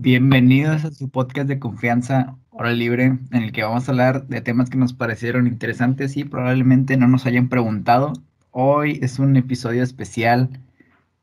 [0.00, 4.40] Bienvenidos a su podcast de confianza, Hora Libre, en el que vamos a hablar de
[4.40, 8.12] temas que nos parecieron interesantes y probablemente no nos hayan preguntado.
[8.50, 10.50] Hoy es un episodio especial.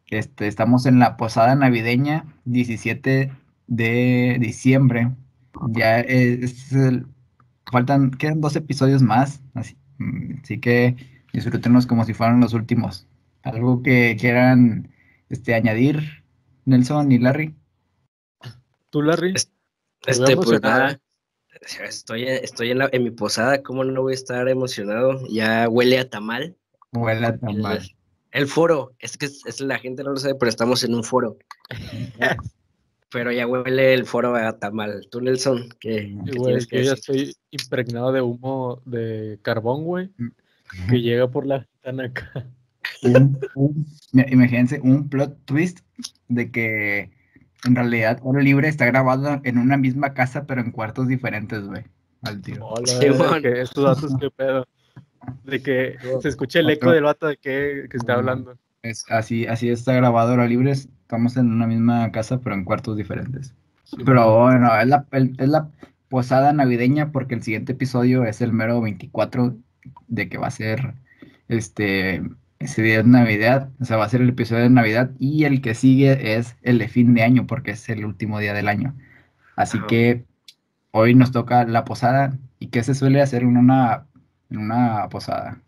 [0.10, 3.32] Este, estamos en la posada navideña, 17
[3.68, 5.12] de diciembre.
[5.70, 7.06] Ya es el,
[7.72, 10.96] faltan, quedan dos episodios más, así, mm, así que
[11.34, 13.09] disfrútenos como si fueran los últimos.
[13.44, 14.94] ¿Algo que quieran
[15.30, 16.24] este, añadir,
[16.66, 17.56] Nelson y Larry?
[18.90, 19.34] ¿Tú, Larry?
[20.06, 21.00] Este, pues nada,
[21.84, 25.22] estoy, estoy en, la, en mi posada, ¿cómo no voy a estar emocionado?
[25.30, 26.56] Ya huele a tamal.
[26.94, 27.78] Huele a tamal.
[27.78, 30.96] El, el foro, es que es, es, la gente no lo sabe, pero estamos en
[30.96, 31.38] un foro.
[33.12, 35.08] pero ya huele el foro a tamal.
[35.12, 35.70] ¿Tú, Nelson?
[35.80, 40.10] ¿qué, ¿qué güey, que yo ya estoy impregnado de humo de carbón, güey,
[40.90, 42.48] que llega por la ventana acá.
[43.04, 45.80] Un, un, imagínense un plot twist
[46.28, 47.12] de que
[47.66, 51.84] en realidad Hora Libre está grabado en una misma casa, pero en cuartos diferentes, güey.
[52.22, 52.66] Al tío.
[52.66, 54.68] Hola, sí, que estos datos, qué pedo.
[55.44, 58.58] De que se escuche el eco del vato de que, que está hablando.
[58.84, 60.72] Es, así, así está grabado Hora Libre.
[60.72, 63.54] Estamos en una misma casa, pero en cuartos diferentes.
[63.84, 65.70] Sí, pero bueno, es la, es la
[66.08, 69.56] posada navideña porque el siguiente episodio es el mero 24
[70.08, 70.94] de que va a ser
[71.48, 72.24] este
[72.60, 75.62] ese día es Navidad, o sea, va a ser el episodio de Navidad y el
[75.62, 78.96] que sigue es el de fin de año porque es el último día del año.
[79.56, 79.88] Así Ajá.
[79.88, 80.26] que
[80.92, 84.06] hoy nos toca la posada y qué se suele hacer en una
[84.50, 85.62] en una posada.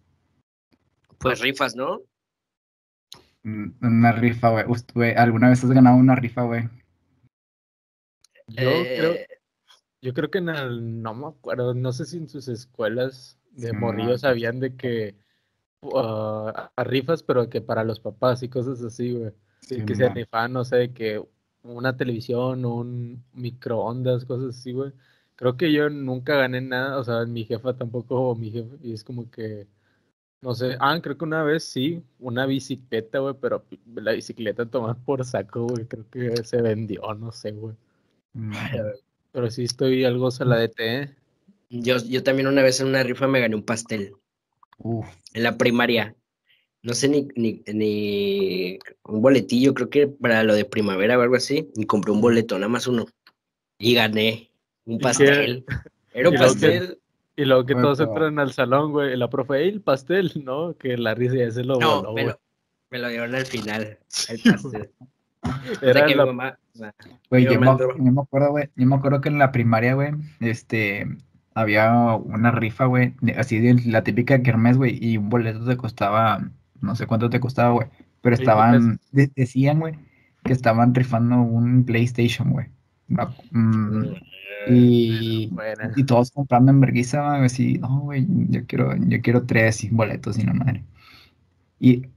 [1.17, 2.01] Pues rifas, ¿no?
[3.43, 4.49] Una rifa,
[4.93, 5.15] güey.
[5.15, 6.67] ¿Alguna vez has ganado una rifa, güey?
[8.47, 8.95] Yo eh...
[8.97, 9.15] creo
[10.01, 13.69] yo creo que en el, no me acuerdo, no sé si en sus escuelas de
[13.69, 15.15] sí, morrillos sabían de que
[15.81, 19.31] uh, a rifas, pero que para los papás y cosas así, güey.
[19.61, 21.23] Sí, que se rifaban, no sé, que
[21.63, 24.91] una televisión o un microondas, cosas así, güey.
[25.35, 29.03] Creo que yo nunca gané nada, o sea, mi jefa tampoco, mi jefa, y es
[29.03, 29.67] como que,
[30.41, 33.63] no sé, ah, creo que una vez sí, una bicicleta, güey, pero
[33.95, 37.75] la bicicleta tomada por saco, güey, creo que se vendió, no sé, güey.
[38.33, 38.53] Mm.
[39.31, 41.15] Pero sí estoy algo saladete, ¿eh?
[41.69, 44.13] Yo, yo también una vez en una rifa me gané un pastel.
[44.83, 45.07] Uf.
[45.33, 46.15] En la primaria.
[46.83, 51.35] No sé ni, ni, ni, un boletillo, creo que para lo de primavera o algo
[51.35, 51.69] así.
[51.75, 53.05] Y compré un boleto, nada más uno.
[53.77, 54.51] Y gané
[54.85, 55.63] un pastel.
[56.13, 56.97] Era un y pastel.
[57.35, 59.15] Y luego que bueno, todos entran al salón, güey.
[59.15, 60.75] La profe, el pastel, ¿no?
[60.77, 62.39] Que la risa ya se lo no, voló, me, lo,
[62.89, 63.99] me lo dieron al final,
[64.29, 64.89] el pastel.
[65.81, 66.25] Era o sea que la...
[66.25, 66.59] mi mamá,
[67.29, 70.11] Güey, yo, me, yo me acuerdo, güey, yo me acuerdo que en la primaria, güey,
[70.39, 71.07] este,
[71.53, 76.49] había una rifa, güey, así de la típica kermés, güey, y un boleto te costaba,
[76.79, 77.87] no sé cuánto te costaba, güey,
[78.21, 79.95] pero estaban, de, decían, güey,
[80.43, 82.67] que estaban rifando un PlayStation, güey.
[83.51, 84.03] Mm,
[84.67, 85.91] y, bueno.
[85.95, 90.37] y todos comprando en vergüenza, güey, así, no, güey, yo quiero, yo quiero tres boletos
[90.39, 90.83] y no madre.
[91.79, 92.07] Y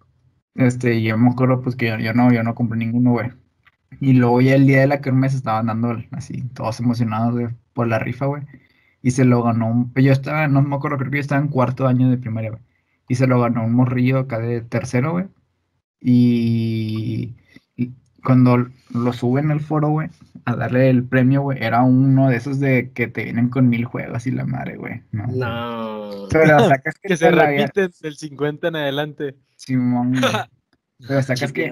[0.55, 3.31] este, yo me acuerdo pues que yo, yo no, yo no compré ninguno, güey.
[4.01, 7.89] Y luego ya el día de la kermés estaban dando así, todos emocionados, güey, por
[7.89, 8.43] la rifa, güey.
[9.05, 11.87] Y se lo ganó, yo estaba, no me acuerdo, creo que yo estaba en cuarto
[11.87, 12.63] año de primaria, güey.
[13.07, 15.27] Y se lo ganó un morrillo acá de tercero, güey.
[16.01, 17.35] Y,
[17.77, 17.93] y,
[18.25, 20.09] cuando lo suben al foro, güey,
[20.47, 23.85] a darle el premio, güey, era uno de esos de que te vienen con mil
[23.85, 25.03] juegos y la madre, güey.
[25.13, 25.27] No.
[25.27, 26.27] no.
[26.31, 29.37] Pero sacas que, que se repiten del 50 en adelante.
[29.57, 30.15] Simón.
[31.07, 31.71] Pero sacas que.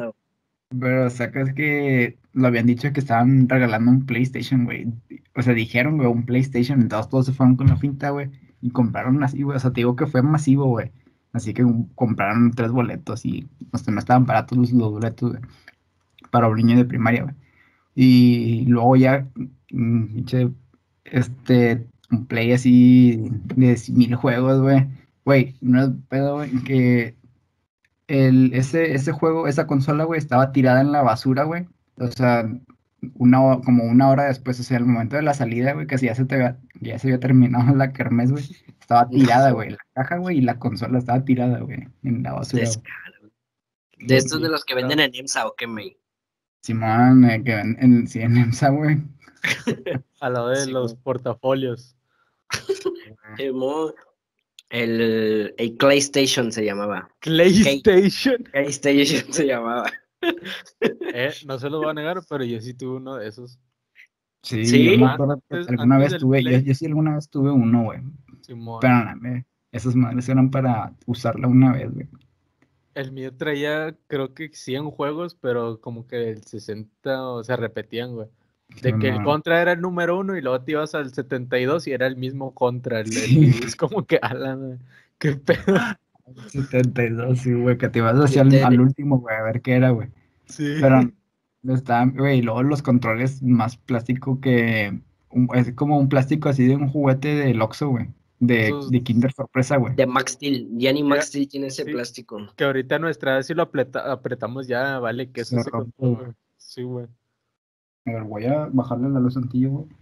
[0.80, 4.86] Pero sacas que lo habían dicho que estaban regalando un PlayStation, güey.
[5.34, 6.80] O sea, dijeron, güey, un PlayStation.
[6.80, 8.30] Entonces todos se fueron con la finta, güey.
[8.60, 9.56] Y compraron así, güey.
[9.56, 10.92] O sea, te digo que fue masivo, güey.
[11.32, 15.42] Así que compraron tres boletos y o sea, no estaban baratos los, los boletos, güey.
[16.30, 17.34] Para un niño de primaria, güey.
[17.94, 19.28] Y luego ya,
[21.04, 24.86] este, un play así de mil juegos, güey.
[25.24, 27.14] Güey, no es pedo, güey, que
[28.12, 31.66] el, ese, ese juego, esa consola, güey, estaba tirada en la basura, güey.
[31.96, 32.46] O sea,
[33.14, 36.14] una, como una hora después, o sea, el momento de la salida, güey, que ya
[36.14, 38.44] se, te, ya se había terminado la kermés, güey,
[38.78, 42.68] estaba tirada, güey, la caja, güey, y la consola estaba tirada, güey, en la basura.
[43.98, 45.96] De estos de los que venden en EMSA, ¿o qué, me?
[46.60, 49.00] Simón, eh, que venden en, sí, en EMSA, güey.
[50.20, 51.02] A lo de sí, los güey.
[51.02, 51.96] portafolios.
[53.38, 53.94] Simón.
[54.72, 57.06] El, el PlayStation se llamaba.
[57.20, 58.42] PlayStation.
[58.50, 59.92] PlayStation se llamaba.
[61.14, 63.58] Eh, no se lo voy a negar, pero yo sí tuve uno de esos.
[64.42, 64.96] Sí, ¿Sí?
[64.98, 68.00] Yo acuerdo, alguna vez tuve, yo, yo, sí alguna vez tuve uno, güey.
[68.80, 72.08] Pero no, esas madres eran para usarla una vez, güey.
[72.94, 78.28] El mío traía, creo que 100 juegos, pero como que el 60 se repetían, güey.
[78.80, 81.92] De que el contra era el número uno y luego te ibas al 72 y
[81.92, 83.00] era el mismo contra.
[83.00, 83.12] El,
[83.64, 84.80] es como que, Alan,
[85.18, 85.76] qué pedo.
[86.48, 89.90] 72, sí, güey, que te ibas hacia al, al, último, güey, a ver qué era,
[89.90, 90.08] güey.
[90.46, 90.76] Sí.
[90.80, 91.12] Pero
[91.68, 95.00] está, güey, y luego los controles más plástico que.
[95.54, 98.08] es como un plástico así de un juguete de Loxo, güey.
[98.38, 99.94] De, de, Kinder Sorpresa, güey.
[99.94, 100.68] De Max Steel.
[100.72, 102.38] Ya ni Max Steel tiene ese plástico.
[102.56, 107.06] Que ahorita nuestra vez si lo apretamos ya, vale, que eso se, se Sí, güey.
[108.06, 109.96] A ver, voy a bajarle la luz antiguo, güey.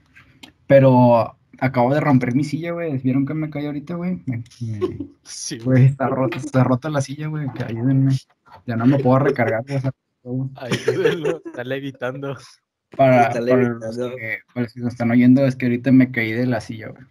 [0.67, 2.99] Pero acabo de romper mi silla, güey.
[2.99, 4.23] ¿Vieron que me caí ahorita, güey?
[5.23, 5.87] Sí, güey.
[5.87, 7.49] Está rota, está rota la silla, güey.
[7.53, 8.13] Que ayúdenme.
[8.67, 9.65] Ya no me puedo recargar.
[10.57, 12.37] Ayúdenlo, está levitando.
[12.97, 14.11] Para, está levitando.
[14.55, 17.05] Para, los que, nos están oyendo, es que ahorita me caí de la silla, güey.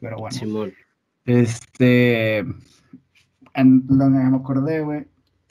[0.00, 0.36] Pero bueno.
[0.36, 0.72] Simón.
[1.24, 2.38] Este.
[3.54, 5.06] En donde me acordé, güey,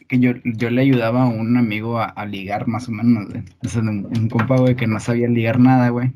[0.07, 3.43] que yo, yo le ayudaba a un amigo a, ligar más o menos, güey.
[3.63, 6.13] O sea, un, un compa, güey, que no sabía ligar nada, güey.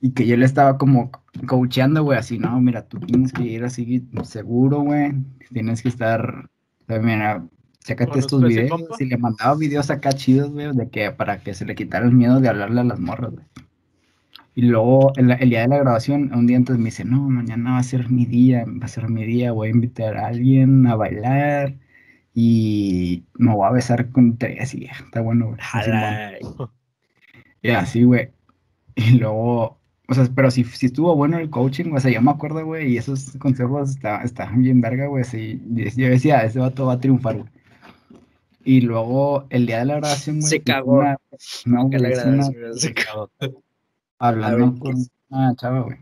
[0.00, 1.10] Y que yo le estaba como
[1.46, 5.12] coacheando, güey, así, no, mira, tú tienes que ir así seguro, güey.
[5.52, 6.48] Tienes que estar,
[6.88, 7.46] mira,
[7.80, 8.82] sácate estos videos.
[8.98, 12.12] Y le mandaba videos acá chidos, güey, de que para que se le quitara el
[12.12, 13.44] miedo de hablarle a las morras, güey.
[14.54, 17.72] Y luego, el, el, día de la grabación, un día antes me dice, no, mañana
[17.72, 20.86] va a ser mi día, va a ser mi día, voy a invitar a alguien
[20.86, 21.76] a bailar
[22.34, 25.56] y me voy a besar con tres y está bueno.
[27.62, 28.30] Y así, güey.
[28.94, 29.78] Y luego,
[30.08, 32.92] o sea, pero si, si estuvo bueno el coaching, o sea, yo me acuerdo, güey,
[32.92, 37.36] y esos consejos estaban bien verga, güey, así, yo decía, ese vato va a triunfar,
[37.36, 37.50] güey.
[38.64, 40.50] Y luego, el día de la grabación, güey.
[40.50, 41.02] Se cagó.
[41.64, 42.00] no, güey,
[42.74, 43.30] se cagó.
[44.18, 44.94] Hablando con
[45.30, 45.96] una chava, güey.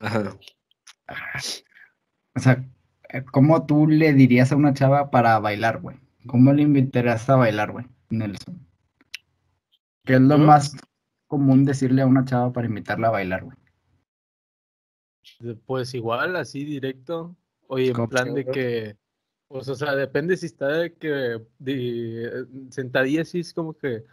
[0.00, 0.34] Ajá.
[2.34, 2.64] O sea,
[3.32, 5.96] ¿cómo tú le dirías a una chava para bailar, güey?
[6.26, 8.66] ¿Cómo le invitarías a bailar, güey, Nelson?
[10.04, 10.76] ¿Qué es lo más
[11.26, 13.56] común decirle a una chava para invitarla a bailar, güey?
[15.66, 17.36] Pues igual, así directo.
[17.68, 18.96] Oye, en plan de que,
[19.48, 24.04] pues, o sea, depende si está de que de, sentadilla así es como que,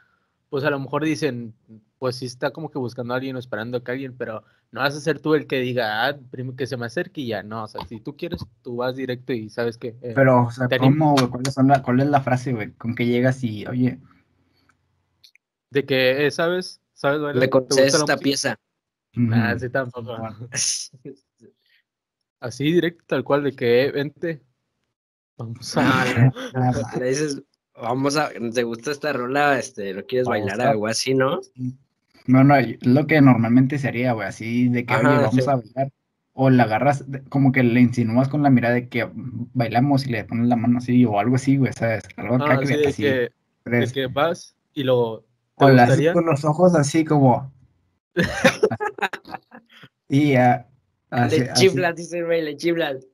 [0.50, 1.54] pues a lo mejor dicen,
[2.04, 4.82] pues sí está como que buscando a alguien o esperando a que alguien, pero no
[4.82, 7.44] vas a ser tú el que diga, ah, primero que se me acerque y ya,
[7.44, 9.96] no, o sea, si tú quieres, tú vas directo y sabes que...
[10.02, 12.74] Eh, pero, o sea, ¿cómo, ¿Cuál, ¿Cuál es la frase, güey?
[12.74, 14.02] ¿Con que llegas y, oye...
[15.70, 16.82] De que, eh, ¿sabes?
[16.92, 18.60] ¿Sabes Le conté esta pieza.
[19.32, 20.18] Ah, sí, tampoco.
[22.42, 24.44] Así directo, tal cual, de que vente.
[25.38, 26.34] Vamos a.
[27.00, 27.42] le dices,
[27.76, 28.30] vamos a.
[28.54, 29.58] ¿Te gusta esta rola?
[29.58, 31.40] Este, ¿Lo quieres bailar algo así, no?
[32.26, 35.92] No, no, lo que normalmente se haría, güey, así de que, oye, vamos a bailar.
[36.36, 39.08] O la agarras, como que le insinúas con la mirada de que
[39.54, 42.04] bailamos y le pones la mano así, o algo así, güey, ¿sabes?
[42.18, 43.32] Algo acá que, de, que,
[43.70, 45.26] de que vas y lo
[45.56, 45.78] con,
[46.14, 47.52] con los ojos así como.
[50.10, 50.68] y ya.
[51.12, 53.06] le chiflas, dice el rey, le chiflas.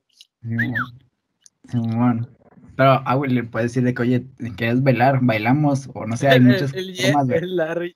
[2.80, 5.20] Pero, ah, güey, le puedes decir de que, oye, ¿quieres bailar?
[5.22, 7.96] Bailamos, o no sé, hay muchas formas, güey.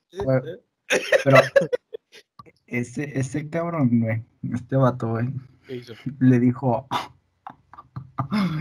[1.24, 1.38] Pero,
[2.68, 4.24] ese, ese cabrón, güey,
[4.54, 5.30] este vato, güey,
[6.20, 6.88] le dijo,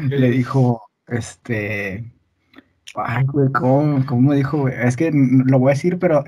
[0.09, 2.13] le dijo, este,
[2.95, 4.75] Ay, güey, ¿cómo, ¿cómo, dijo, güey?
[4.77, 6.25] Es que lo voy a decir, pero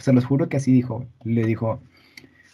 [0.00, 1.06] se los juro que así dijo.
[1.24, 1.80] Le dijo,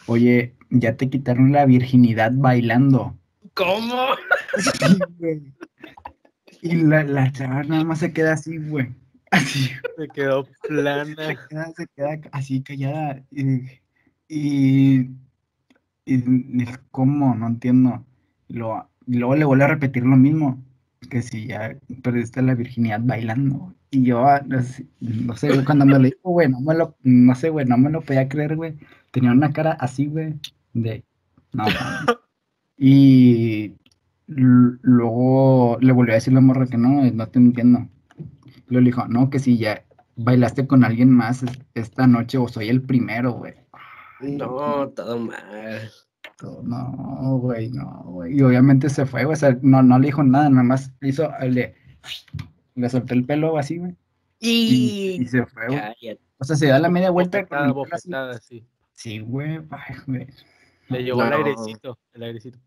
[0.05, 3.17] oye, ya te quitaron la virginidad bailando.
[3.55, 4.09] ¿Cómo?
[6.61, 8.89] Y la, la chava nada más se queda así, güey.
[9.97, 11.05] Se quedó plana.
[11.05, 13.23] Se queda, se queda así callada.
[13.31, 13.81] Y,
[14.27, 15.09] y,
[16.91, 17.35] ¿cómo?
[17.35, 18.05] No entiendo.
[18.47, 20.63] Lo, y luego le vuelve a repetir lo mismo
[21.09, 23.73] que si ya perdiste la virginidad bailando.
[23.91, 24.41] Y yo, ah,
[24.99, 26.95] no sé, cuando me lo dijo, güey, no me lo,
[27.35, 28.75] sé, güey, no me lo podía creer, güey.
[29.11, 30.33] Tenía una cara así, güey,
[30.73, 31.03] de,
[31.51, 31.65] no,
[32.77, 33.75] Y
[34.27, 37.87] luego le volvió a decir la morra que no, no te entiendo.
[38.79, 39.83] Le dijo, no, que si ya
[40.15, 43.53] bailaste con alguien más esta noche o soy el primero, güey.
[44.21, 45.91] No, todo mal.
[46.63, 48.37] No, güey, no, güey.
[48.37, 49.33] Y obviamente se fue, güey.
[49.33, 51.75] O sea, no, no le dijo nada, nada más hizo, le,
[52.75, 53.95] le soltó el pelo así, güey.
[54.39, 55.25] Y...
[55.25, 56.19] se fue, güey.
[56.37, 57.45] O sea, se da la media vuelta.
[57.73, 58.65] Bofetada, sí.
[58.93, 60.27] Sí, güey, ay, güey.
[60.89, 62.59] Le llegó el airecito, el airecito.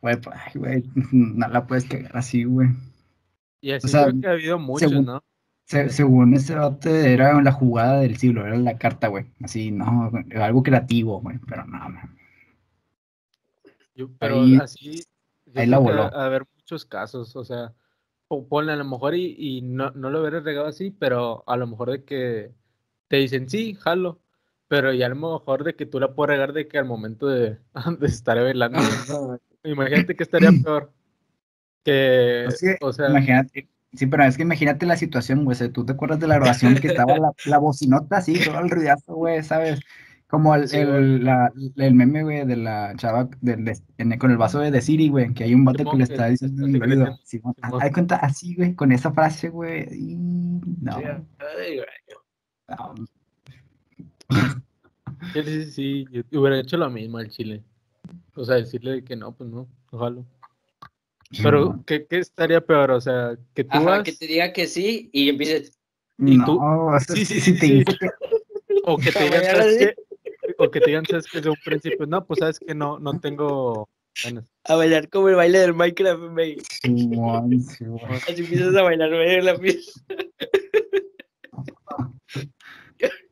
[0.00, 2.68] Güey, pues, ay, güey, no la puedes cagar así, güey.
[3.64, 5.24] Y así o sea, creo que ha habido muchos, ¿no?
[5.64, 9.24] según ese debate era la jugada del siglo, era la carta, güey.
[9.42, 11.78] Así, no, algo creativo, güey, pero no,
[14.18, 15.02] pero así.
[15.54, 16.14] Ahí la voló.
[16.14, 17.72] A ver, muchos casos, o sea,
[18.50, 21.66] ponle a lo mejor y, y no, no lo hubieras regado así, pero a lo
[21.66, 22.52] mejor de que
[23.08, 24.20] te dicen sí, jalo,
[24.68, 27.28] pero ya a lo mejor de que tú la puedes regar de que al momento
[27.28, 27.56] de,
[27.98, 28.78] de estar velando,
[29.64, 30.92] imagínate que estaría peor.
[31.84, 32.46] Que,
[32.80, 36.26] o sea, imagínate, sí, pero es que imagínate la situación, güey, tú te acuerdas de
[36.26, 39.80] la grabación que estaba la, la bocinota así, todo el ruidazo, güey, ¿sabes?
[40.26, 43.28] Como el, el, la, el, meme, güey, de la chava
[44.18, 46.82] con el vaso de Siri, güey, que hay un bate que le está diciendo en
[46.82, 47.40] el Sí,
[47.80, 49.86] Hay cuenta así, güey, con esa frase, güey.
[50.80, 50.96] No.
[55.32, 57.62] Sí, sí, sí, yo hubiera hecho lo mismo al chile.
[58.34, 60.22] O sea, decirle que no, pues no, ojalá.
[61.42, 62.90] Pero, ¿qué, ¿qué, estaría peor?
[62.92, 65.78] O sea, que tú Ajá, que te diga que sí y empieces.
[66.18, 66.60] Y no, tú.
[67.14, 68.10] Sí, sí, sí, te que...
[68.86, 69.94] O que te digan, ¿sabes
[70.58, 73.18] O que te digan, ¿sabes que Desde un principio, no, pues sabes que no, no
[73.18, 73.88] tengo
[74.22, 74.52] ganas.
[74.64, 76.58] A bailar como el baile del Minecraft, güey.
[78.28, 80.00] Así empiezas a bailar, güey, en la fiesta.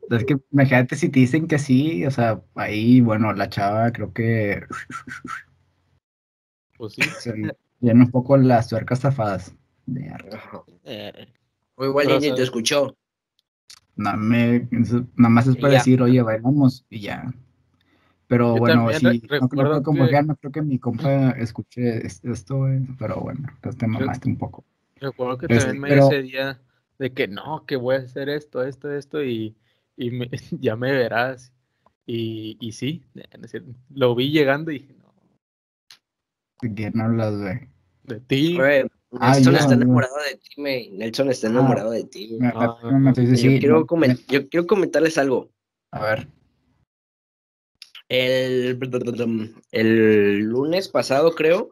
[0.09, 4.13] Es que imagínate si te dicen que sí, o sea, ahí, bueno, la chava creo
[4.13, 4.63] que.
[6.77, 7.01] Pues sí.
[7.83, 9.53] Llena un poco las tuercas zafadas.
[10.85, 11.27] Eh,
[11.75, 12.95] o igual ni te escuchó.
[13.95, 17.31] Nada, me, nada más es para decir, oye, bailamos y ya.
[18.27, 20.23] Pero bueno, sí, no creo, como que...
[20.23, 22.65] no creo que mi compa escuche esto,
[22.97, 24.63] pero bueno, te mamaste un poco.
[24.95, 26.61] Recuerdo que también me ese día
[26.97, 29.55] de que no, que voy a hacer esto, esto, esto, y
[29.97, 31.51] y me, ya me verás.
[32.05, 33.05] Y, y sí,
[33.89, 35.13] lo vi llegando y dije, no.
[36.61, 37.72] ¿De quién hablas, güey?
[38.03, 38.57] De ti.
[39.11, 40.89] Nelson está enamorado de ti, me.
[40.91, 41.51] Nelson está ah.
[41.51, 42.37] enamorado de ti.
[42.41, 43.87] Ah, yo, quiero
[44.27, 45.51] yo quiero comentarles algo.
[45.91, 46.27] A ver.
[48.09, 48.79] El,
[49.71, 51.69] el lunes pasado, creo.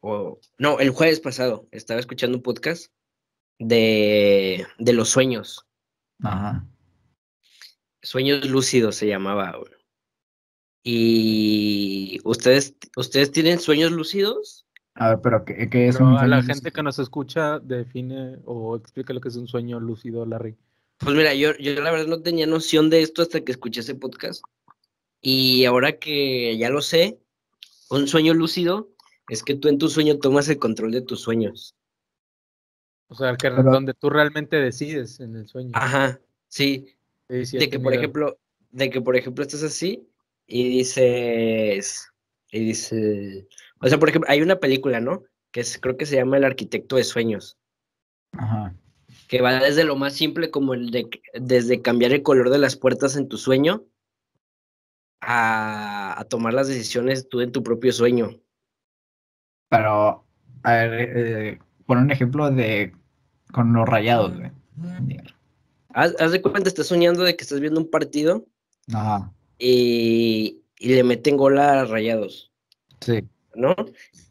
[0.00, 1.68] O, no, el jueves pasado.
[1.70, 2.92] Estaba escuchando un podcast
[3.58, 5.66] de, de los sueños.
[6.22, 6.66] Ajá.
[8.02, 9.54] Sueños lúcidos se llamaba,
[10.84, 14.66] ¿Y ustedes, ustedes tienen sueños lúcidos?
[14.94, 19.12] A ver, pero ¿qué, es un A la gente que nos escucha, define o explica
[19.12, 20.56] lo que es un sueño lúcido, Larry.
[20.98, 23.94] Pues mira, yo, yo la verdad no tenía noción de esto hasta que escuché ese
[23.94, 24.44] podcast.
[25.20, 27.18] Y ahora que ya lo sé,
[27.90, 28.90] un sueño lúcido
[29.28, 31.74] es que tú en tu sueño tomas el control de tus sueños.
[33.08, 35.70] O sea, que donde tú realmente decides en el sueño.
[35.74, 36.96] Ajá, sí
[37.32, 38.38] de que, por ejemplo,
[38.70, 40.06] de que, por ejemplo, estás así
[40.46, 42.10] y dices,
[42.50, 43.46] y dices,
[43.82, 45.24] o sea, por ejemplo, hay una película, ¿no?
[45.50, 47.58] Que es, creo que se llama El Arquitecto de Sueños.
[48.32, 48.74] Ajá.
[49.28, 52.76] Que va desde lo más simple como el de, desde cambiar el color de las
[52.76, 53.84] puertas en tu sueño
[55.20, 58.40] a, a tomar las decisiones tú en tu propio sueño.
[59.68, 60.24] Pero,
[60.64, 62.92] a ver, eh, pon un ejemplo de
[63.52, 64.50] con los rayados, güey.
[65.94, 68.46] Haz, de cuenta, estás soñando de que estás viendo un partido.
[68.92, 69.32] Ajá.
[69.58, 72.50] Y, le meten gol a rayados.
[73.00, 73.26] Sí.
[73.54, 73.74] ¿No?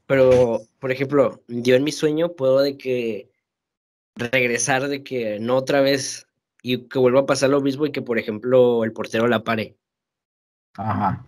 [0.07, 3.29] Pero, por ejemplo, yo en mi sueño puedo de que
[4.15, 6.27] regresar de que no otra vez
[6.63, 9.77] y que vuelva a pasar lo mismo y que, por ejemplo, el portero la pare.
[10.75, 11.25] Ajá.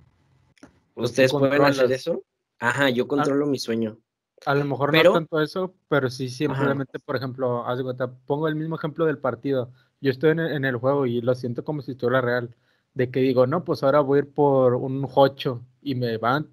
[0.96, 2.24] ¿Ustedes pueden hacer eso?
[2.60, 3.08] Ajá, yo ah.
[3.08, 3.98] controlo mi sueño.
[4.46, 8.50] A lo mejor no tanto eso, pero sí simplemente, por ejemplo, haz de cuenta, pongo
[8.50, 9.72] el mismo ejemplo del partido
[10.04, 12.54] yo estoy en, el juego y lo siento como si estuviera real.
[12.94, 16.48] De que digo, no, pues ahora voy a ir por un hocho y me van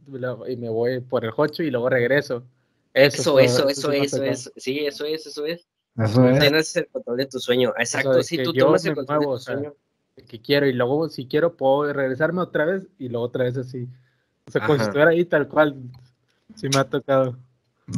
[0.49, 2.43] y me voy por el hocho y luego regreso.
[2.95, 5.67] Eso, eso, eso, eso, eso, Sí, eso es, eso es.
[5.97, 6.41] Eso es.
[6.41, 7.73] Tienes el control de tu sueño.
[7.79, 9.75] Exacto, si tú tomas el control de tu sueño.
[10.29, 13.89] que quiero y luego si quiero puedo regresarme otra vez y luego otra vez así.
[14.47, 15.77] O sea, como si estuviera ahí tal cual.
[16.57, 17.37] Sí me ha tocado.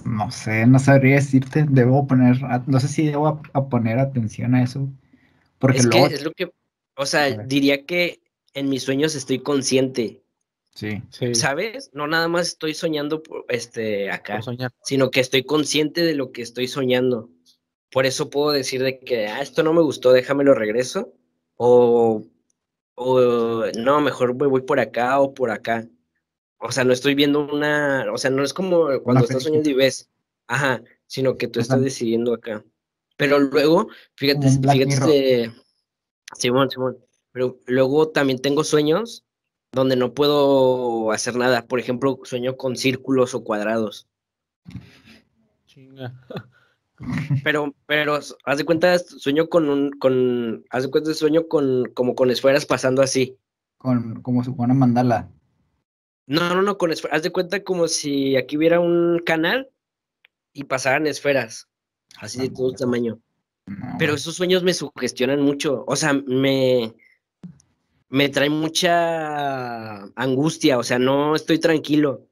[0.05, 1.65] No sé, no sabría decirte.
[1.69, 4.89] Debo poner, no sé si debo poner atención a eso
[5.71, 6.53] es que es lo que,
[6.97, 8.21] o sea, diría que
[8.55, 10.23] en mis sueños estoy consciente.
[10.75, 11.35] Sí, sí.
[11.35, 11.91] ¿Sabes?
[11.93, 14.41] No nada más estoy soñando este, acá,
[14.83, 17.29] sino que estoy consciente de lo que estoy soñando.
[17.91, 21.13] Por eso puedo decir de que, ah, esto no me gustó, déjamelo regreso.
[21.57, 22.25] O,
[22.95, 25.87] o no, mejor voy, voy por acá o por acá.
[26.57, 29.75] O sea, no estoy viendo una, o sea, no es como cuando estás soñando y
[29.75, 30.11] ves,
[30.47, 32.65] ajá, sino que tú estás decidiendo acá.
[33.17, 35.53] Pero luego, fíjate, fíjate,
[36.39, 36.97] Simón, Simón,
[37.33, 39.25] pero luego también tengo sueños
[39.73, 41.67] donde no puedo hacer nada.
[41.67, 44.07] Por ejemplo, sueño con círculos o cuadrados.
[45.67, 46.15] Chinga.
[47.43, 52.15] Pero, pero, haz de cuenta, sueño con un, con, haz de cuenta, sueño con, como
[52.15, 53.37] con esferas pasando así.
[53.77, 55.29] Con, como si fuera una mandala.
[56.27, 59.69] No, no, no, con esferas, haz de cuenta como si aquí hubiera un canal
[60.53, 61.69] y pasaran esferas,
[62.21, 63.19] así de todo tamaño.
[63.99, 66.95] Pero esos sueños me sugestionan mucho, o sea, me,
[68.13, 72.29] me traen mucha angustia, o sea, no estoy tranquilo.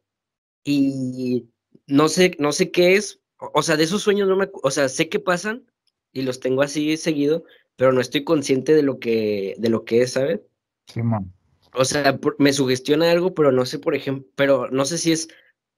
[0.62, 1.48] Y
[1.86, 4.90] no sé, no sé qué es, o sea, de esos sueños no me, o sea,
[4.90, 5.64] sé que pasan
[6.12, 7.44] y los tengo así seguido,
[7.76, 10.40] pero no estoy consciente de lo que, de lo que es, ¿sabes?
[10.86, 11.32] Sí, man.
[11.72, 15.28] O sea, me sugestiona algo, pero no sé, por ejemplo, pero no sé si es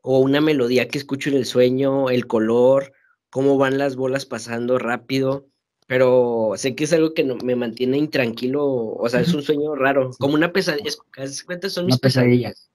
[0.01, 2.93] o una melodía que escucho en el sueño, el color,
[3.31, 5.47] cómo van las bolas pasando rápido,
[5.93, 9.75] pero sé que es algo que no, me mantiene intranquilo, o sea, es un sueño
[9.75, 12.71] raro, como una pesadilla, es, son mis pesadillas.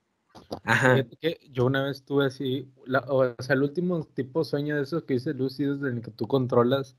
[0.63, 1.03] Ajá.
[1.51, 2.69] yo una vez tuve así,
[3.07, 6.11] o sea, el último tipo de sueño de esos que hice lúcidos en el que
[6.11, 6.95] tú controlas,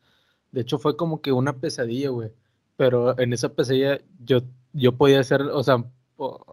[0.51, 2.33] de hecho fue como que una pesadilla, güey,
[2.77, 4.41] pero en esa pesadilla yo,
[4.73, 5.85] yo podía hacer, o sea,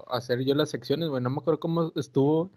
[0.10, 2.51] hacer yo las secciones, güey, no me acuerdo cómo estuvo,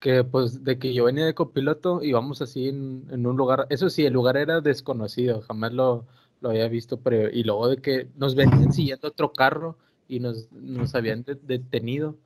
[0.00, 3.90] que pues de que yo venía de copiloto y vamos así en, un lugar, eso
[3.90, 6.06] sí, el lugar era desconocido, jamás lo,
[6.44, 10.52] lo había visto, pero y luego de que nos venían siguiendo otro carro y nos,
[10.52, 12.16] nos habían detenido,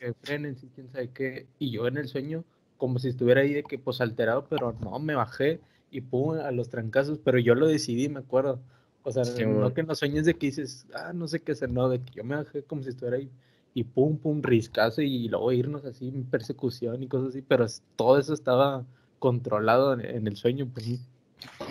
[0.00, 2.44] que frenen, quién sabe qué, y yo en el sueño,
[2.76, 5.60] como si estuviera ahí de que pues alterado, pero no, me bajé
[5.92, 8.60] y pum, a los trancazos, pero yo lo decidí, me acuerdo.
[9.04, 11.88] O sea, no que no sueñes de que dices, ah, no sé qué hacer, no,
[11.88, 13.30] de que yo me bajé como si estuviera ahí
[13.74, 17.66] y pum, pum, riscazo y luego irnos así en persecución y cosas así, pero
[17.96, 18.84] todo eso estaba
[19.20, 20.66] controlado en, el sueño.
[20.72, 21.00] Pues.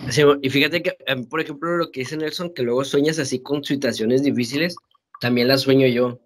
[0.09, 3.41] Sí, y fíjate que, em, por ejemplo, lo que dice Nelson, que luego sueñas así
[3.41, 4.75] con situaciones difíciles,
[5.19, 6.19] también las sueño yo.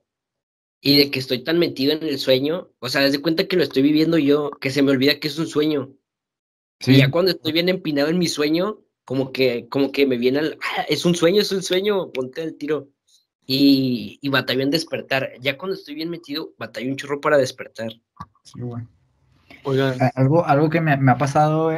[0.82, 3.64] Y de que estoy tan metido en el sueño, o sea, desde cuenta que lo
[3.64, 5.94] estoy viviendo yo, que se me olvida que es un sueño.
[6.86, 10.40] Y ya cuando estoy bien empinado en mi sueño, como que, como que me viene
[10.40, 12.90] al, ah, es un sueño, es un sueño, ponte el tiro
[13.46, 15.32] y, y batallo en despertar.
[15.40, 17.90] Ya cuando estoy bien metido, batallo un chorro para despertar.
[18.44, 18.60] Sí,
[20.16, 21.72] Algo, algo que me, ha pasado,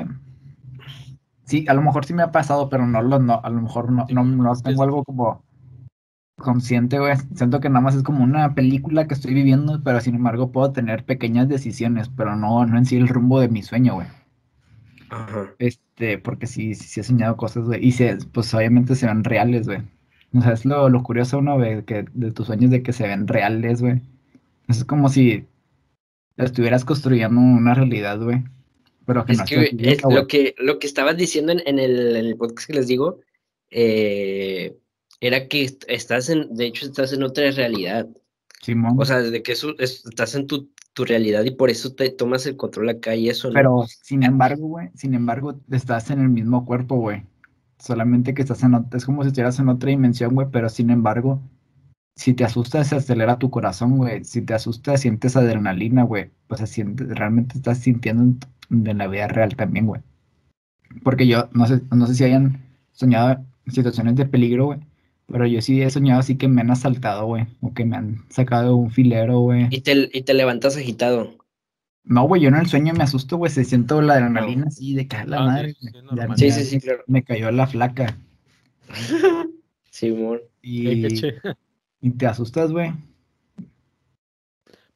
[1.49, 3.91] Sí, a lo mejor sí me ha pasado, pero no, lo, no a lo mejor
[3.91, 5.43] no, no, no tengo algo como
[6.37, 7.15] consciente, güey.
[7.33, 10.71] Siento que nada más es como una película que estoy viviendo, pero sin embargo puedo
[10.71, 14.05] tener pequeñas decisiones, pero no, no en sí el rumbo de mi sueño, güey.
[15.09, 15.49] Ajá.
[15.57, 17.83] Este, porque sí, sí, he soñado cosas, güey.
[17.83, 19.81] Y se, pues obviamente se ven reales, güey.
[20.35, 23.07] O sea, es lo, lo curioso, uno de, que, de tus sueños de que se
[23.07, 24.03] ven reales, güey.
[24.67, 25.47] Es como si
[26.37, 28.43] estuvieras construyendo una realidad, güey.
[29.09, 32.67] Pero es que es lo que lo que estabas diciendo en, el, en, el, podcast
[32.67, 33.21] que les digo,
[33.71, 34.77] eh,
[35.19, 38.07] era que estás en, de hecho, estás en otra realidad.
[38.61, 38.97] Simón.
[38.99, 42.45] O sea, de que eso, estás en tu, tu, realidad y por eso te tomas
[42.45, 43.49] el control acá y eso.
[43.51, 47.23] Pero, sin embargo, güey, sin embargo, estás en el mismo cuerpo, güey.
[47.79, 51.41] Solamente que estás en es como si estuvieras en otra dimensión, güey, pero sin embargo,
[52.19, 54.25] si te asustas, se acelera tu corazón, güey.
[54.25, 56.31] Si te asustas, sientes adrenalina, güey.
[56.49, 58.37] O sea, sientes, realmente estás sintiendo
[58.69, 60.01] en, la vida real también, güey.
[61.01, 64.79] Porque yo no sé, no sé si hayan soñado situaciones de peligro, güey.
[65.27, 67.47] Pero yo sí he soñado así que me han asaltado, güey.
[67.61, 69.67] O que me han sacado un filero, güey.
[69.69, 71.37] Y te, y te levantas agitado.
[72.03, 75.07] No, güey, yo en el sueño me asusto, güey, se siento la adrenalina así de
[75.07, 75.75] caer la ah, madre.
[76.35, 77.01] Sí, sí, sí, claro.
[77.07, 78.17] Me cayó la flaca.
[79.89, 80.43] sí, amor.
[80.61, 81.07] Y,
[82.01, 82.93] y te asustas, güey.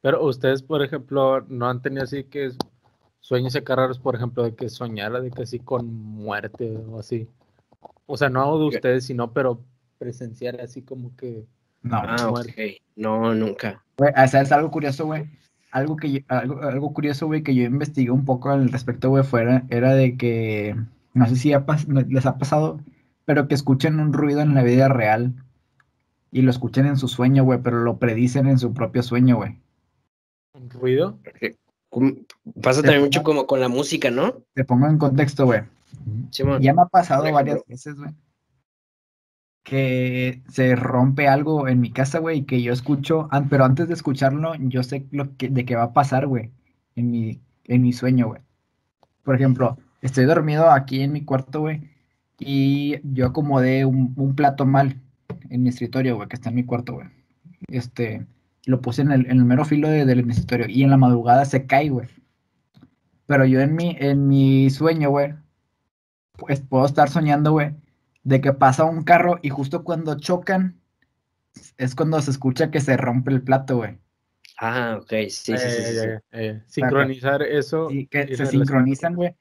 [0.01, 2.51] Pero ustedes, por ejemplo, no han tenido así que
[3.19, 7.27] sueños acá raros, por ejemplo, de que soñara de que así con muerte o así.
[8.05, 9.63] O sea, no de ustedes, sino, pero
[9.97, 11.45] presenciar así como que.
[11.81, 12.77] No, ah, okay.
[12.95, 13.83] no, nunca.
[13.97, 15.27] Güey, o sea, es algo curioso, güey
[15.73, 19.65] algo que algo, algo curioso, güey, que yo investigué un poco al respecto, güey, fuera,
[19.69, 20.75] era de que,
[21.13, 21.51] no sé si
[22.09, 22.79] les ha pasado,
[23.25, 25.33] pero que escuchen un ruido en la vida real
[26.33, 29.57] y lo escuchen en su sueño, güey, pero lo predicen en su propio sueño, güey.
[30.53, 31.19] ¿Un ruido?
[32.61, 34.41] Pasa también mucho como con la música, ¿no?
[34.53, 35.61] Te pongo en contexto, güey.
[36.59, 38.13] ya me ha pasado varias veces, güey
[39.63, 44.53] que se rompe algo en mi casa, güey, que yo escucho, pero antes de escucharlo,
[44.55, 46.51] yo sé lo que, de qué va a pasar, güey,
[46.95, 48.41] en mi, en mi sueño, güey.
[49.23, 51.89] Por ejemplo, estoy dormido aquí en mi cuarto, güey,
[52.39, 54.97] y yo acomodé un, plato mal
[55.53, 57.07] en mi escritorio, güey, que está en mi cuarto, güey.
[57.67, 58.25] Este,
[58.65, 61.45] lo puse en el, en el mero filo de, del escritorio, y en la madrugada
[61.45, 62.07] se cae, güey.
[63.27, 65.35] Pero yo en mi, en mi sueño, güey,
[66.33, 67.71] pues puedo estar soñando, güey,
[68.23, 70.79] de que pasa un carro y justo cuando chocan
[71.77, 73.99] es cuando se escucha que se rompe el plato, güey.
[74.59, 76.05] Ah, ok, sí, sí, sí.
[76.05, 77.89] Eh, eh, sincronizar eso.
[77.89, 79.35] Sí, que se sincronizan, güey.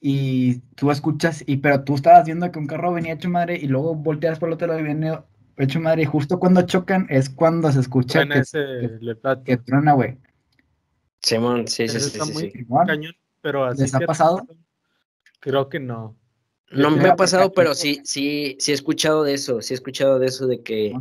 [0.00, 3.66] Y tú escuchas, y pero tú estabas viendo que un carro venía hecho madre y
[3.66, 5.18] luego volteas por el otro lado y viene
[5.56, 6.02] hecho madre.
[6.02, 8.42] Y justo cuando chocan es cuando se escucha que,
[9.44, 10.16] que, truena, güey.
[11.20, 12.20] Simón, sí, sí, sí.
[12.20, 14.46] sí, cañón, pero así ¿Les ha pasado?
[15.40, 16.16] Creo que no.
[16.70, 20.18] No me ha pasado, pero sí, sí, sí he escuchado de eso, sí he escuchado
[20.18, 20.92] de eso de que...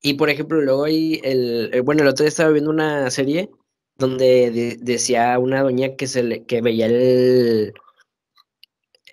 [0.00, 3.50] Y por ejemplo, luego hay el, bueno, el otro día estaba viendo una serie
[3.98, 7.74] donde decía una doña que se le, que veía el,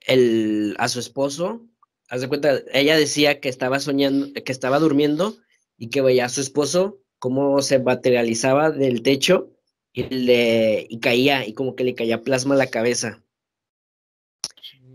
[0.10, 1.62] el, a su esposo,
[2.10, 5.38] haz de cuenta, ella decía que estaba soñando, que estaba durmiendo
[5.78, 9.52] y que veía a su esposo cómo se materializaba del techo
[9.93, 13.22] y, le, y caía, y como que le caía plasma a la cabeza.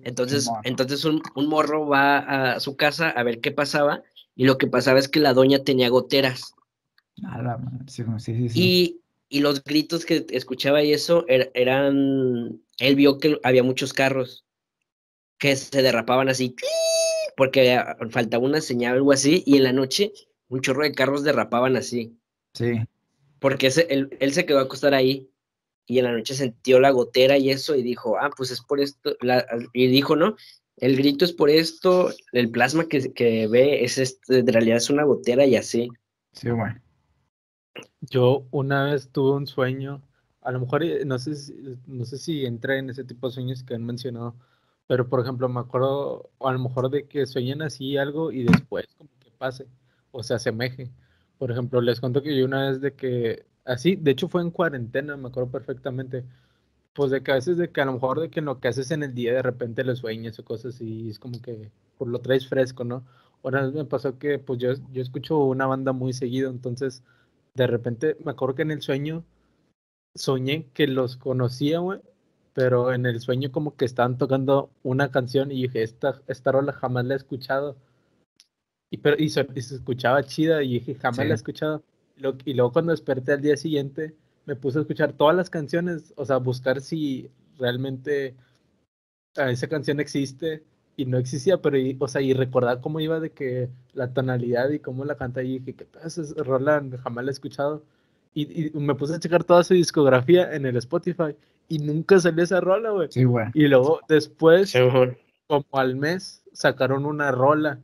[0.03, 4.03] Entonces, entonces un, morro va a su casa a ver qué pasaba,
[4.35, 6.55] y lo que pasaba es que la doña tenía goteras.
[8.55, 13.93] y, y, los gritos que escuchaba y eso er, eran, él vio que había muchos
[13.93, 14.44] carros
[15.45, 16.57] que se derrapaban así,
[17.37, 17.79] porque
[18.09, 20.11] faltaba una señal o algo así, y en la noche
[20.49, 22.19] un chorro de carros derrapaban así.
[22.55, 22.81] Sí.
[23.41, 25.29] Porque él, él, se quedó a acostar ahí
[25.87, 28.81] y en la noche sintió la gotera y eso y dijo, ah, pues es por
[28.81, 29.19] esto,
[29.75, 30.35] y dijo, no,
[30.79, 34.89] el grito es por esto, el plasma que, que ve es este, en realidad es
[34.89, 35.91] una gotera y así.
[36.33, 36.81] Sí, bueno.
[38.01, 40.01] Yo una vez tuve un sueño,
[40.41, 41.33] a lo mejor eh, no sé,
[41.87, 44.35] no sé si entré en ese tipo de sueños que han mencionado,
[44.87, 48.87] pero por ejemplo me acuerdo a lo mejor de que sueñan así algo y después
[48.97, 49.67] como que pase
[50.11, 50.91] o se asemeje.
[51.39, 54.51] Por ejemplo, les cuento que yo una vez de que, así, de hecho fue en
[54.51, 56.25] cuarentena, me acuerdo perfectamente,
[56.95, 58.91] pues de que a veces de que a lo mejor de que lo que haces
[58.93, 62.21] en el día de repente lo sueñas o cosas y es como que pues lo
[62.21, 63.05] traes fresco, ¿no?
[63.43, 67.03] Ahora me pasó que pues yo, yo escucho una banda muy seguido, entonces
[67.55, 69.25] de repente me acuerdo que en el sueño
[70.15, 72.01] soñé que los conocía, güey,
[72.55, 76.73] pero en el sueño como que estaban tocando una canción y dije, esta, esta rola
[76.73, 77.77] jamás la he escuchado.
[78.91, 81.83] Y, pero, y, se, escuchaba chida y dije, jamás la he escuchado.
[82.45, 84.15] y luego cuando desperté al día siguiente,
[84.47, 88.37] me puse a escuchar todas las canciones, o sea, buscar si realmente
[89.37, 90.63] ah, esa canción existe
[90.97, 94.79] y no existía, pero, o sea, y recordar cómo iba de que la tonalidad y
[94.79, 96.23] cómo la canta y dije, ¿qué pasa?
[96.37, 97.85] Roland, jamás la he escuchado.
[98.35, 101.37] Y, me puse a checar toda su discografía en el Spotify
[101.69, 103.09] y nunca salió esa rola, güey.
[103.11, 103.47] Sí, güey.
[103.55, 104.73] Y luego después,
[105.47, 107.81] como al mes, sacaron una rola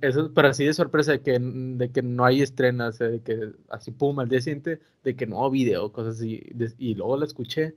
[0.00, 3.90] eso, pero así de sorpresa de que, de que no hay estrenas, de que así
[3.90, 6.42] pum, al día siguiente, de que no video, cosas así.
[6.78, 7.74] y luego la escuché.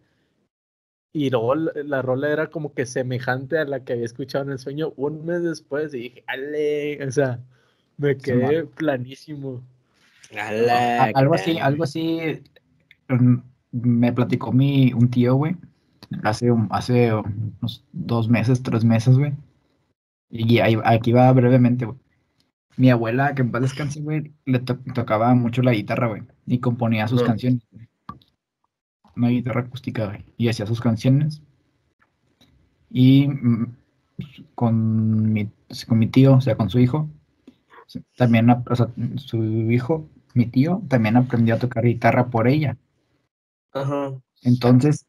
[1.16, 4.60] Y luego la, rola era como que semejante a la que había escuchado en el
[4.60, 5.94] sueño un mes después.
[5.94, 7.40] Y dije, ale, o sea,
[7.98, 9.64] me quedé planísimo.
[11.14, 12.42] algo así, algo así
[13.10, 13.36] mm,
[13.74, 15.58] me platicó mi, un tío, güey,
[16.24, 19.34] hace, hace unos dos meses, tres meses, güey
[20.36, 21.98] y aquí va brevemente, güey.
[22.76, 26.24] Mi abuela, que en paz descanse, güey, le tocaba mucho la guitarra, güey.
[26.48, 27.62] Y componía sus canciones.
[29.16, 30.26] Una guitarra acústica, güey.
[30.38, 31.44] Y hacía sus canciones.
[32.90, 33.76] Y mm,
[34.56, 35.52] con mi,
[35.88, 37.12] con mi tío, o sea, con su hijo,
[38.18, 42.76] también, o sea, su hijo, mi tío, también aprendió a tocar guitarra por ella.
[43.74, 44.14] Ajá.
[44.44, 45.06] Entonces,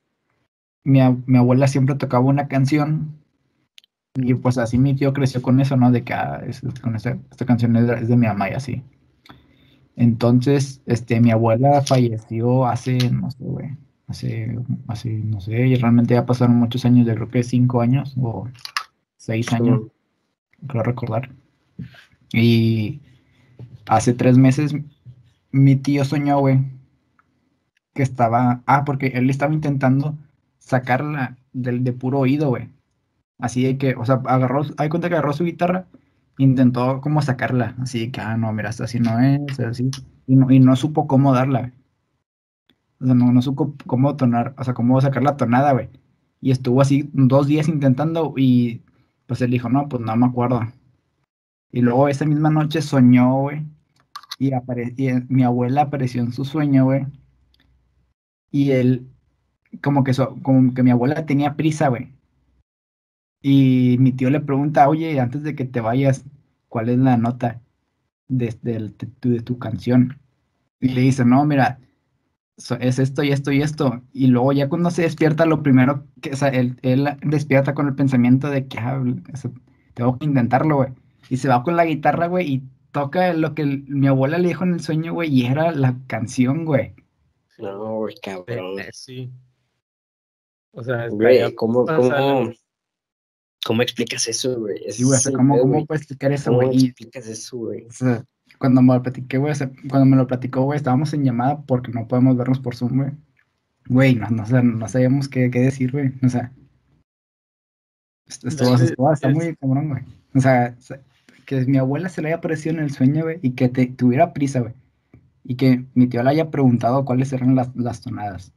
[0.84, 3.24] mi, mi abuela siempre tocaba una canción
[4.16, 5.90] y pues así mi tío creció con eso, ¿no?
[5.90, 6.40] De que ah,
[6.82, 8.82] con esta, canción es de, mi mamá y así.
[9.96, 16.14] Entonces, este, mi abuela falleció hace, no sé, güey, hace, hace, no sé, y realmente
[16.14, 18.48] ya pasaron muchos años, yo creo que cinco años o
[19.16, 19.82] seis años,
[20.66, 21.30] creo recordar.
[22.32, 23.00] Y
[23.86, 24.74] hace tres meses
[25.50, 26.60] mi tío soñó, güey,
[27.94, 30.16] que estaba, ah, porque él estaba intentando
[30.58, 32.68] sacarla del de puro oído, güey.
[33.38, 35.86] Así de que, o sea, agarró, hay cuenta que agarró su guitarra,
[36.38, 39.90] intentó como sacarla, así de que, ah, no, mira, así no es, así,
[40.26, 41.72] y no, y no supo cómo darla,
[43.00, 45.88] O sea, no, no supo cómo tonar, o sea, cómo sacar la tonada, güey.
[46.40, 48.82] Y estuvo así dos días intentando y
[49.26, 50.60] pues él dijo, no, pues no me acuerdo.
[51.72, 53.64] Y luego esa misma noche soñó, güey.
[54.38, 54.52] Y,
[54.96, 57.06] y mi abuela apareció en su sueño, güey.
[58.54, 59.08] Y él,
[59.82, 60.12] como que,
[60.42, 62.12] como que mi abuela tenía prisa, güey.
[63.42, 66.24] Y mi tío le pregunta, oye, antes de que te vayas,
[66.68, 67.60] ¿cuál es la nota
[68.28, 70.20] de, de, tu, canción?
[70.78, 71.80] Y le dice, no, mira,
[72.78, 74.04] es esto y esto y esto.
[74.12, 78.50] Y luego ya cuando se despierta, lo primero que, o él, despierta con el pensamiento
[78.50, 79.02] de que ah,
[79.94, 80.90] tengo que intentarlo, güey.
[81.28, 82.62] Y se va con la guitarra, güey, y
[82.92, 86.64] toca lo que mi abuela le dijo en el sueño, güey, y era la canción,
[86.64, 86.94] güey.
[87.58, 88.76] No, güey, cabrón.
[88.92, 89.30] Sí.
[90.72, 92.52] O sea, güey, ¿cómo, cómo,
[93.64, 94.78] ¿Cómo explicas eso, güey?
[94.90, 96.68] Sí, güey, ¿cómo, ¿cómo puedes explicar eso, güey?
[96.68, 97.86] ¿Cómo explicas eso, güey?
[97.86, 98.24] O sea,
[98.58, 99.54] cuando me lo platiqué, güey,
[99.88, 103.12] cuando me lo platicó, güey, estábamos en llamada porque no podemos vernos por Zoom, güey.
[103.86, 106.12] Güey, no, no, no sabíamos qué, qué decir, güey.
[106.22, 106.52] O sea,
[108.26, 110.02] Esto, está muy cabrón, güey.
[110.34, 110.76] O sea,
[111.46, 114.32] que mi abuela se le haya aparecido en el sueño, güey, y que te, tuviera
[114.32, 114.74] prisa, güey.
[115.44, 118.52] Y que mi tío le haya preguntado cuáles eran las, las tonadas.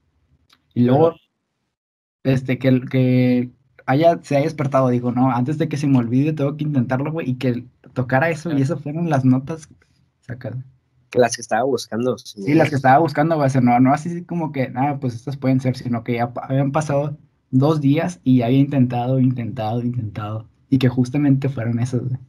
[0.74, 1.16] Y luego,
[2.24, 3.52] este, que, que
[3.86, 7.12] haya, se haya despertado, digo, no, antes de que se me olvide, tengo que intentarlo,
[7.12, 9.70] güey, y que tocara eso, y eso fueron las notas
[10.22, 10.64] sacadas.
[11.14, 12.18] Las que estaba buscando.
[12.18, 15.60] Sí, las que estaba buscando, güey, no, no así como que, nada, pues estas pueden
[15.62, 17.18] ser, sino que ya habían pasado
[17.50, 22.20] dos días y había intentado, intentado, intentado, y que justamente fueron esas, güey.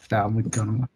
[0.00, 0.88] Estaba muy tono.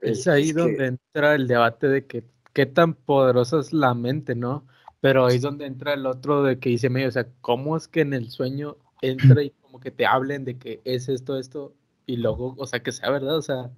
[0.00, 4.66] Es ahí donde entra el debate de que qué tan poderosa es la mente, ¿no?
[5.00, 7.88] Pero ahí es donde entra el otro de que dice medio, o sea, ¿cómo es
[7.88, 11.74] que en el sueño entra y como que te hablen de que es esto, esto,
[12.06, 13.70] y luego, o sea, que sea verdad, o sea,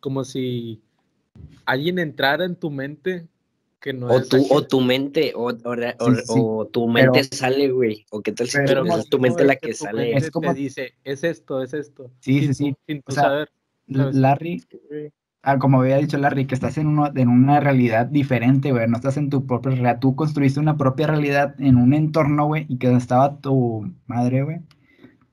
[0.00, 0.80] como si
[1.66, 3.26] alguien entrara en tu mente
[3.80, 5.52] que no o es tu, o tu mente, o,
[6.28, 10.12] o, tu mente sale, güey, o que tal si pero, tu mente la que, sale.
[10.12, 12.10] Es como dice, es esto, es esto.
[12.20, 12.76] Sí, sí, sí.
[12.86, 13.50] Sin saber.
[13.86, 14.62] Larry,
[15.42, 18.96] ah, como había dicho Larry, que estás en, uno, en una realidad diferente, güey, no
[18.96, 22.78] estás en tu propia realidad, tú construiste una propia realidad en un entorno, güey, y
[22.78, 24.60] que estaba tu madre, güey,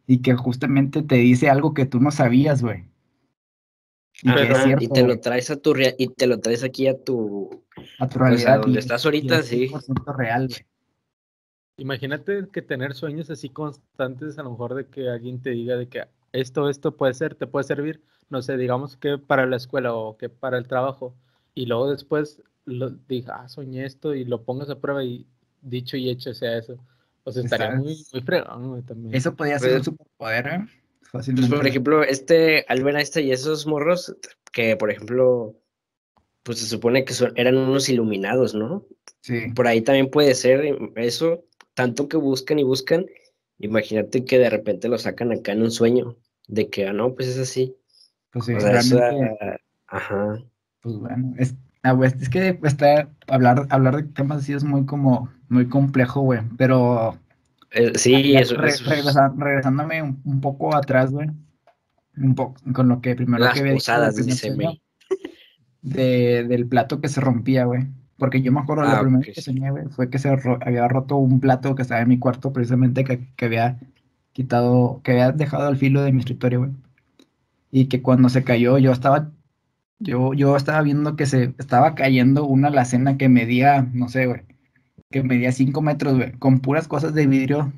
[0.06, 2.86] y que justamente te dice algo que tú no sabías, güey.
[4.24, 7.64] Y, te lo traes a tu y te lo traes aquí a tu
[8.00, 9.72] a tu realidad donde estás ahorita, sí.
[10.18, 10.66] real, güey.
[11.80, 15.88] Imagínate que tener sueños así constantes, a lo mejor de que alguien te diga de
[15.88, 19.94] que esto, esto puede ser, te puede servir, no sé, digamos que para la escuela
[19.94, 21.16] o que para el trabajo,
[21.54, 25.26] y luego después lo diga, ah, soñé esto y lo pongas a prueba y
[25.62, 26.78] dicho y hecho sea eso.
[27.24, 29.16] O sea, estaría muy, muy fregón también.
[29.16, 30.66] Eso podría ser un superpoder, ¿eh?
[31.12, 34.16] Pues, por ejemplo, este Albert Einstein y esos morros,
[34.52, 35.56] que por ejemplo,
[36.44, 38.86] pues se supone que son, eran unos iluminados, ¿no?
[39.22, 39.52] Sí.
[39.56, 43.06] Por ahí también puede ser eso, tanto que buscan y buscan,
[43.60, 46.18] imagínate que de repente lo sacan acá en un sueño,
[46.48, 47.76] de que, ah, no, pues es así.
[48.32, 50.44] Pues sí, realmente, ajá.
[50.82, 54.86] Pues bueno, es, ah, pues, es que está, hablar, hablar de temas así es muy
[54.86, 57.18] como, muy complejo, güey, pero...
[57.72, 61.30] Eh, sí, eso, Regresándome un, poco atrás, güey,
[62.16, 64.56] un poco, con lo que primero Las que había posadas, dice
[65.82, 67.88] de, del plato que se rompía, güey.
[68.18, 70.88] Porque yo me acuerdo, la ah, primera vez que soñé, güey, fue que se había
[70.88, 73.80] roto un plato que estaba en mi cuarto, precisamente que, que había
[74.34, 76.72] quitado, que había dejado al filo de mi escritorio, güey.
[77.72, 79.32] Y que cuando se cayó, yo estaba,
[80.00, 84.42] yo, yo estaba viendo que se estaba cayendo una alacena que medía, no sé, güey,
[85.12, 87.72] que medía 5 metros, güey, con puras cosas de vidrio,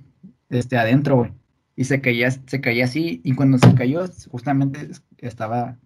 [0.49, 1.31] este, adentro, güey.
[1.75, 5.77] Y se caía, se caía así, y cuando se cayó, justamente estaba,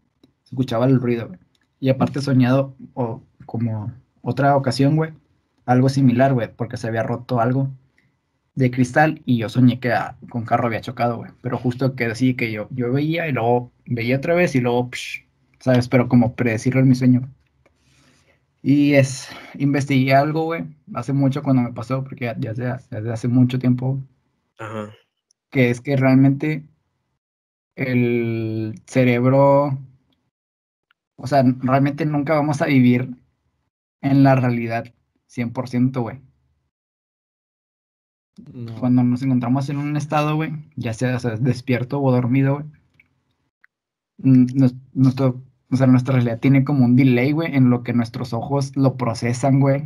[0.43, 1.39] se escuchaba el ruido, güey.
[1.79, 3.91] Y aparte soñado, o como
[4.23, 5.11] otra ocasión, güey,
[5.65, 7.69] algo similar, güey, porque se había roto algo
[8.55, 9.93] de cristal y yo soñé que
[10.29, 11.31] con carro había chocado, güey.
[11.41, 14.89] Pero justo que así que yo, yo veía y luego veía otra vez y luego,
[15.59, 15.89] ¿sabes?
[15.89, 17.29] Pero como predecirlo en mi sueño.
[18.61, 22.53] Y es, investigué algo, güey, hace mucho cuando me pasó, porque ya, ya
[22.89, 24.01] desde hace mucho tiempo,
[24.57, 24.93] Ajá.
[25.49, 26.63] que es que realmente
[27.75, 29.77] el cerebro,
[31.17, 33.09] o sea, realmente nunca vamos a vivir
[34.03, 34.93] en la realidad
[35.29, 36.19] 100%, güey.
[38.79, 42.65] Cuando nos encontramos en un estado, güey, ya sea, despierto o dormido, güey,
[44.17, 48.75] nuestro, o sea, nuestra realidad tiene como un delay, güey, en lo que nuestros ojos
[48.75, 49.85] lo procesan, güey.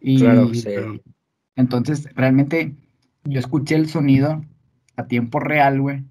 [0.00, 0.68] Y, claro, sí.
[1.56, 2.74] entonces, realmente,
[3.24, 4.44] yo escuché el sonido
[4.96, 6.04] a tiempo real, güey,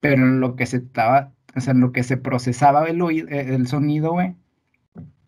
[0.00, 3.66] pero en lo que se estaba, o sea, en lo que se procesaba el, el
[3.68, 4.34] sonido, güey,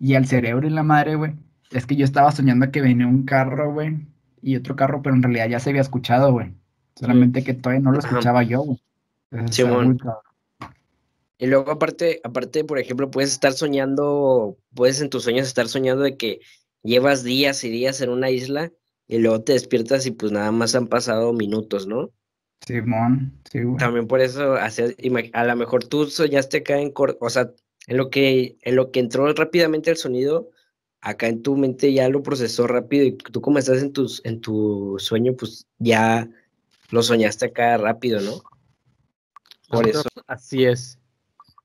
[0.01, 1.35] y al cerebro y la madre, güey,
[1.71, 3.99] es que yo estaba soñando que venía un carro, güey,
[4.43, 6.53] y otro carro, pero en realidad ya se había escuchado, güey.
[6.97, 8.81] Solamente que todavía no lo escuchaba yo, güey.
[9.51, 9.63] Sí,
[11.41, 16.03] y luego aparte, aparte, por ejemplo, puedes estar soñando, puedes en tus sueños estar soñando
[16.03, 16.41] de que
[16.83, 18.71] llevas días y días en una isla
[19.09, 22.11] y luego te despiertas y pues nada más han pasado minutos, ¿no?
[22.67, 23.79] Simón, sí, güey.
[23.79, 27.51] También por eso, a lo mejor tú soñaste acá en, o sea,
[27.87, 30.51] en lo que, en lo que entró rápidamente el sonido,
[31.01, 34.41] acá en tu mente ya lo procesó rápido y tú como estás en, tus, en
[34.41, 36.29] tu sueño, pues ya
[36.91, 38.43] lo soñaste acá rápido, ¿no?
[39.69, 40.09] Por eso.
[40.27, 40.99] Así es.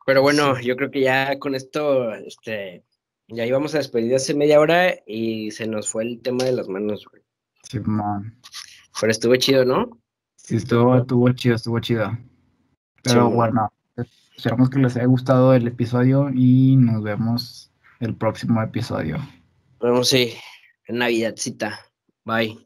[0.06, 2.84] Pero bueno, yo creo que ya con esto, este,
[3.28, 6.68] ya íbamos a despedir hace media hora y se nos fue el tema de las
[6.68, 7.24] manos, güey.
[7.64, 8.40] Sí, man.
[9.00, 10.00] Pero estuvo chido, ¿no?
[10.36, 12.16] Sí, estuvo, estuvo chido, estuvo chido.
[13.02, 13.72] Pero bueno,
[14.36, 19.18] esperamos que les haya gustado el episodio y nos vemos el próximo episodio.
[19.80, 20.34] Bueno, sí,
[20.88, 21.80] en Navidadcita.
[22.26, 22.65] Bye.